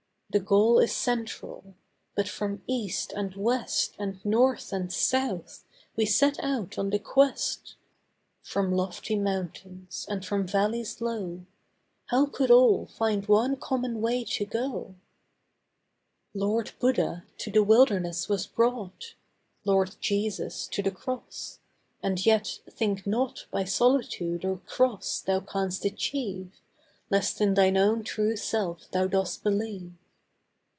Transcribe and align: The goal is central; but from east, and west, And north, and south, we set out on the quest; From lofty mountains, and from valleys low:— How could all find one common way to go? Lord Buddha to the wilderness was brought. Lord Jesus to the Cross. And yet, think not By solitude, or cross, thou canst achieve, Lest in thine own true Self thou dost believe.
The 0.33 0.39
goal 0.39 0.79
is 0.79 0.93
central; 0.95 1.75
but 2.15 2.29
from 2.29 2.63
east, 2.65 3.11
and 3.11 3.35
west, 3.35 3.95
And 3.99 4.23
north, 4.23 4.71
and 4.71 4.89
south, 4.89 5.65
we 5.97 6.05
set 6.05 6.41
out 6.41 6.77
on 6.77 6.89
the 6.89 6.99
quest; 6.99 7.75
From 8.41 8.71
lofty 8.73 9.19
mountains, 9.19 10.05
and 10.07 10.25
from 10.25 10.47
valleys 10.47 11.01
low:— 11.01 11.45
How 12.05 12.27
could 12.27 12.49
all 12.49 12.85
find 12.85 13.27
one 13.27 13.57
common 13.57 13.99
way 13.99 14.23
to 14.23 14.45
go? 14.45 14.95
Lord 16.33 16.71
Buddha 16.79 17.25
to 17.39 17.51
the 17.51 17.61
wilderness 17.61 18.29
was 18.29 18.47
brought. 18.47 19.15
Lord 19.65 19.97
Jesus 19.99 20.65
to 20.69 20.81
the 20.81 20.91
Cross. 20.91 21.59
And 22.01 22.25
yet, 22.25 22.59
think 22.69 23.05
not 23.05 23.47
By 23.51 23.65
solitude, 23.65 24.45
or 24.45 24.59
cross, 24.59 25.19
thou 25.19 25.41
canst 25.41 25.83
achieve, 25.83 26.53
Lest 27.09 27.41
in 27.41 27.53
thine 27.55 27.75
own 27.75 28.01
true 28.05 28.37
Self 28.37 28.89
thou 28.91 29.07
dost 29.07 29.43
believe. 29.43 29.91